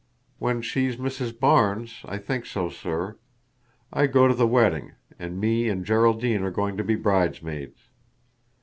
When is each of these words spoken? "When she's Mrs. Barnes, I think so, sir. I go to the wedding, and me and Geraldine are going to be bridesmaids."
"When 0.39 0.63
she's 0.63 0.95
Mrs. 0.95 1.39
Barnes, 1.39 2.01
I 2.05 2.17
think 2.17 2.47
so, 2.47 2.69
sir. 2.71 3.17
I 3.93 4.07
go 4.07 4.27
to 4.27 4.33
the 4.33 4.47
wedding, 4.47 4.93
and 5.19 5.39
me 5.39 5.69
and 5.69 5.85
Geraldine 5.85 6.41
are 6.41 6.49
going 6.49 6.75
to 6.77 6.83
be 6.83 6.95
bridesmaids." 6.95 7.81